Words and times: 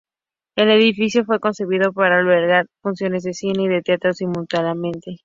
El 0.55 0.71
edificio 0.71 1.25
fue 1.25 1.39
concebido 1.39 1.93
para 1.93 2.17
albergar 2.17 2.65
funciones 2.81 3.21
de 3.21 3.35
cine 3.35 3.65
y 3.65 3.67
de 3.67 3.83
teatro 3.83 4.15
simultáneamente. 4.15 5.17